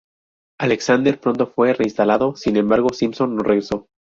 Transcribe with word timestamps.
Alexander 0.59 1.19
pronto 1.19 1.45
fue 1.45 1.75
reinstalado, 1.75 2.35
sin 2.35 2.57
embargo, 2.57 2.89
Simpson 2.91 3.35
no 3.35 3.43
regresó. 3.43 3.85